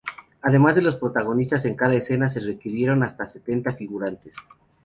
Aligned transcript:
Además 0.41 0.73
de 0.73 0.81
los 0.81 0.95
protagonistas 0.95 1.63
en 1.65 1.75
cada 1.75 1.93
escena 1.93 2.27
se 2.27 2.39
requirieron 2.39 3.03
hasta 3.03 3.29
setenta 3.29 3.73
figurantes. 3.73 4.33